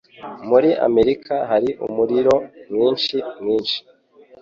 [0.49, 2.35] Muri Amerika hari umuriro
[2.71, 3.77] mwinshi mwinshi.